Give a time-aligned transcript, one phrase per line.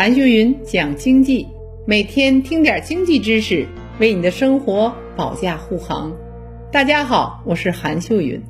[0.00, 1.46] 韩秀云讲经济，
[1.86, 6.10] 每天听点经济知识，为你的生活保驾护航。
[6.72, 8.42] 大家好，我是韩秀云。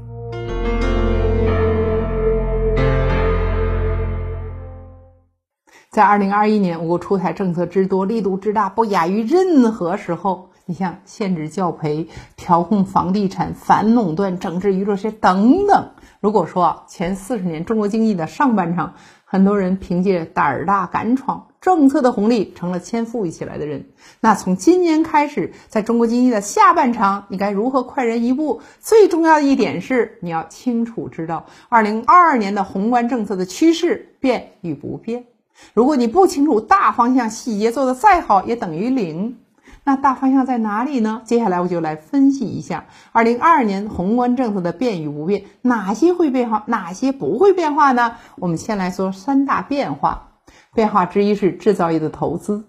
[5.91, 10.51] 在二零二一年，我国出台政策之多，力度之大，不亚于任何时候。
[10.67, 12.07] 你像限制教培、
[12.37, 15.91] 调控房地产、反垄断、整治娱乐圈等等。
[16.21, 18.95] 如果说前四十年中国经济的上半场，
[19.25, 23.85] 很多人凭借胆儿大敢闯，政策的红利成了先富裕起来的人，
[24.21, 28.63] 那从今年开始，在中国经济的下半场，你该如何快人一步？
[28.81, 35.27] 最重要的一点是，你要清楚知道二零二二年的宏观政策的趋势变与不变。
[35.75, 39.37] 如果你不清楚大方向，细节做得再好也等于零。
[39.85, 41.21] 那大方向在哪里呢？
[41.27, 48.17] 接下来我就来分析一下二零二二年宏观政策的变与不变，哪些会变化，哪些不会变化呢？
[48.37, 50.29] 我们先来说三大变化。
[50.75, 52.65] 变化之一是制造业的投资，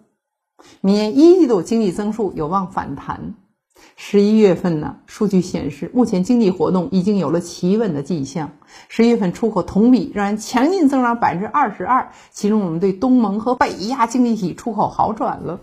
[0.81, 3.35] 明年一季度经济增速有望反弹。
[3.95, 8.52] 十一月份呢，数据显示，目前经济活动已经有了企稳的迹象。
[8.88, 15.59] 十一月份出口同比仍然强劲增长百分之二十二，其中我们对东盟和北亚经济体出口好转了。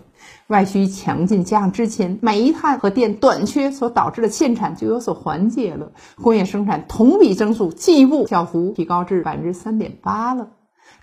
[0.47, 10.49] 外需强劲，加上之前煤炭和电短缺所导致的限产就有所缓解了，工业生产同比增速进一步小幅提高至百分之三点八了。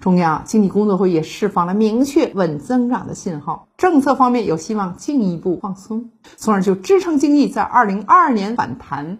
[0.00, 9.18] 中央经济工作会议也释放了明确稳增长的信号，政策方面有希望进一步放松，从而就支撑经济在二零二二年反弹。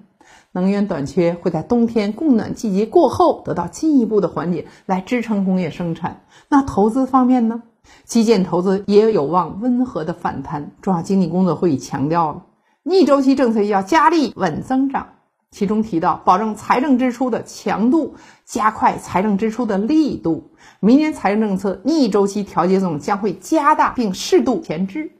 [0.52, 6.22] 能源短缺会在冬天供暖季节过后得到进一步的缓解，来支撑工业生产。
[6.48, 7.62] 那投资方面呢？
[8.04, 10.72] 基建投资也有望温和的反弹。
[10.80, 12.42] 中央经济工作会议强调了
[12.82, 15.08] 逆周期政策要加力稳增长，
[15.50, 20.50] 其中提到保证财政支出的强度，加快财政支出的力度。
[20.80, 25.12] 明年财政政策逆周期调节作用将会加大并适度前置。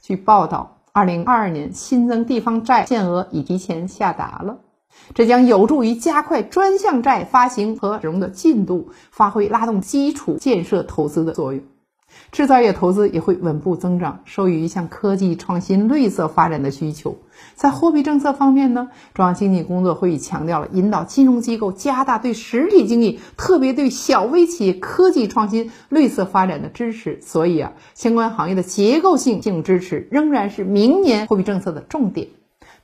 [0.00, 4.58] 据报道，二零二二年新增地方债限额已提前下达了，
[5.14, 11.62] 这将有助于加快专项债发行和使用的进度，发挥拉动基础建设投资的作用。
[12.32, 17.18] 制造业投资也会稳步增长，受益于向科技创新、绿色发展的需求。
[17.54, 27.20] 在货币政策方面呢，中央经济工作会议强调了引导金融机构加大对实体经济，特别对小微企业科技创新、绿色发展的支持。
[27.20, 32.28] 所以啊，相关行业的结构性性支持仍然是明年货币政策的重点。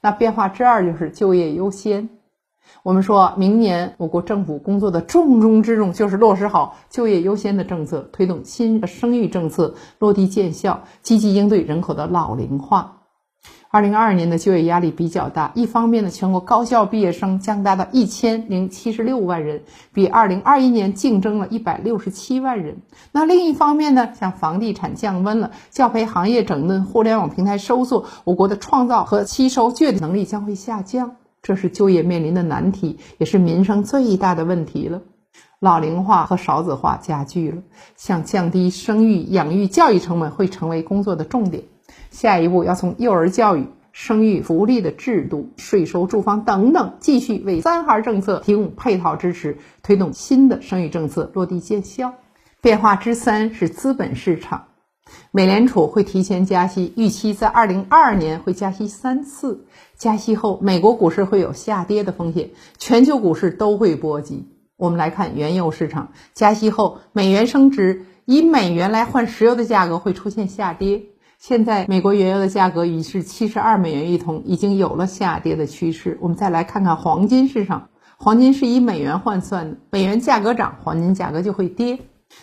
[0.03, 2.11] 那变化之二就是就业优先。
[2.83, 12.95] 我们说明年我国政府工作的重中之重就是落实好就业优先的政策，推动新的生育政策落地见效，积极应对人口的老龄化。
[13.71, 19.63] 二零二二年的就业压力比较大，一方面呢，全国高校毕业生将达到一千零七十六万人，
[19.93, 22.79] 比二零二一年竞争了一百六十七万人。
[23.13, 31.17] 那另一方面呢，像房地产降温了，教培行业整顿，互联网平台收缩，我国的创造和吸收就业能力将会下降。
[31.43, 35.03] 这是就业面临的难题，也是民生最大的问题了。
[35.61, 37.63] 老龄化和少子化加剧了，
[37.97, 41.65] 像降低生育、养育、教育成本会成为工作的重点。
[42.11, 52.15] 下一步要从幼儿教育、生育福利的制度、税收、住房等等，继续为三孩政策提供配套支持，推动新的生育政策落地见效。
[52.61, 54.67] 变化之三是资本市场。
[55.31, 59.65] 美联储会提前加息，预期在二零二二年会加息三次。
[59.97, 64.49] 加息后，美国股市会有下跌的风险，全球股市都会波及。
[64.77, 71.03] 我们来看原油市场，加息后美元升值，以美元来换石油的价格会出现下跌。
[71.39, 76.19] 现在美国原油的价格已是七十二美元一桶，已经有了下跌的趋势。
[76.21, 81.99] 我们再来看看黄金市场，黄金是以美元换算的，美元价格涨，黄金价格就会跌。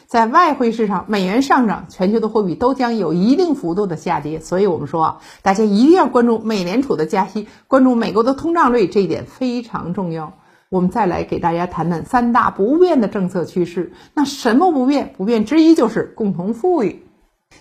[0.08, 4.40] 在外汇市场，美元上涨，全球的货币都将有一定幅度的下跌。
[4.40, 10.34] 所以，我们说啊，大家一定要关注美联储的加息，关注美国的通胀率，这一点非常重要。
[10.70, 13.94] 我们再来给大家谈谈三大不变的政策趋势。
[14.14, 15.14] 那什么不变？
[15.18, 17.06] 不变之一就是共同富裕。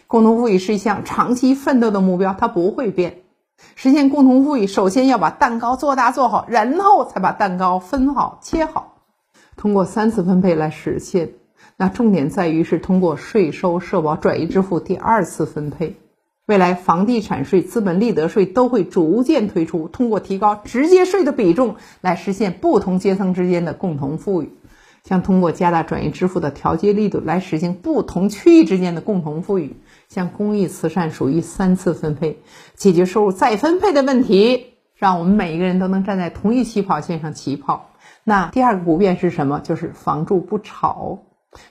[0.06, 3.19] 共同富裕是一项长期奋斗的目标，它不会变。
[3.77, 8.94] 实现共同富裕，首先要把蛋糕做大做好，然后才把蛋糕分好切好，
[9.56, 11.35] 通过三次分配来实现。
[11.76, 15.97] 那重点在于是通过税收、社保转移支付第二次分配。
[16.47, 24.53] 未来房地产税、资本利得税都会逐渐推出，通过提高直接税的比重来实现不同阶层之间的共同富裕。
[25.05, 29.77] 像通过加大转移支付的调节力度来实现不同区域之间的共同富裕。
[30.09, 32.38] 像公益慈善属于三次分配，
[32.75, 34.67] 解决收入再分配的问题，
[34.97, 37.91] 让我们每一个人都能站在同一起跑线上起跑。
[38.23, 39.61] 那第二个不变是什么？
[39.61, 41.19] 就是房住不炒。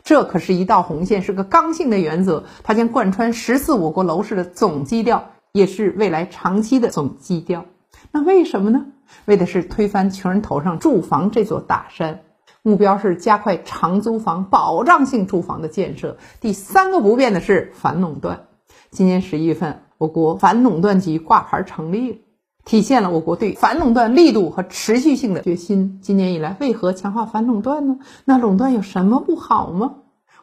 [0.03, 7.65] 这可是一道红线，是个刚性的原则，它将贯穿实施我国楼市的总基调，也是未来长期的总基调。
[8.12, 8.85] 那为什么呢？
[9.25, 12.21] 为的是推翻穷人头上住房这座大山，
[12.62, 16.18] 目标是加快长租房、保障性住房的建设。
[16.41, 18.47] 第三个不变的是反垄断。
[18.89, 22.18] 今年十一月份，我国反垄断局挂牌成立了。
[22.65, 26.00] 体现了我国对反垄断力度和持续性的决心。
[26.01, 27.98] 今年以来，为何强化反垄断呢？
[28.25, 29.95] 那垄断有什么不好吗？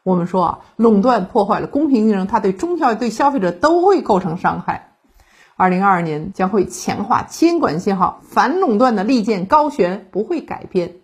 [0.03, 4.93] 我们说啊，垄断破坏了公平竞争，它对中小对消费者都会构成伤害。
[5.57, 10.97] 二零二二年将会强化监管信号，反垄断的利剑高悬，不会改变。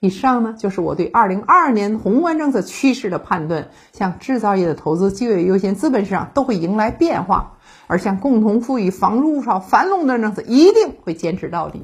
[0.00, 3.68] 以上呢，就是我对二零二二年宏观政策趋势的判断。
[3.92, 7.57] 像制造业的投资、就业优先、资本市场都会迎来变化。
[7.88, 11.82] 而像共同富裕、房住少、繁荣的政策一定会坚持到底。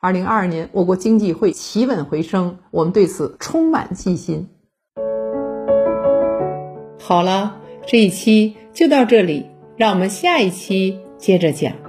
[0.00, 4.48] 二零二二年，我国经济会企稳回升，我们对此充满信心。
[6.98, 9.46] 好了，这一期就到这里，
[9.76, 11.81] 让我们下一期接着讲。